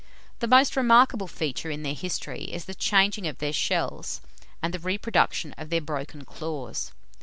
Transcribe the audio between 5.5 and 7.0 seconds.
of their broken claws.